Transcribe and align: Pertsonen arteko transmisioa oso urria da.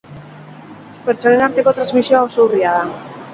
Pertsonen 1.09 1.43
arteko 1.49 1.75
transmisioa 1.81 2.23
oso 2.31 2.47
urria 2.49 2.73
da. 2.81 2.89